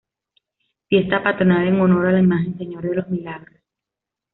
[0.87, 3.61] Fiesta patronal en honor a la Imagen señor de los Milagros.